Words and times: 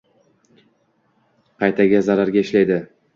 Qaytaga 1.65 1.99
zararga 2.09 2.43
ishlaydi. 2.47 2.79